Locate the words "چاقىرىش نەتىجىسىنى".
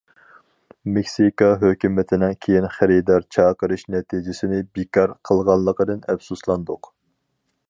3.37-4.63